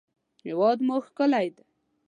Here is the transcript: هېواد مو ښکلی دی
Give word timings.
هېواد 0.45 0.77
مو 0.87 0.95
ښکلی 1.05 1.47
دی 1.55 1.65